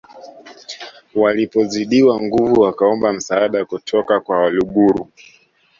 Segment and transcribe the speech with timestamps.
[1.15, 5.11] Walipozidiwa nguvu wakaomba msaada kutoka kwa Waluguru